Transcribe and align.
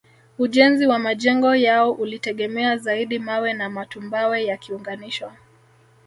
Ujenzi 0.37 0.87
wa 0.87 0.99
majengo 0.99 1.55
yao 1.55 1.91
ulitegemea 1.91 2.77
zaidi 2.77 3.19
mawe 3.19 3.53
na 3.53 3.69
matumbawe 3.69 4.45
yakiunganishwa 4.45 5.35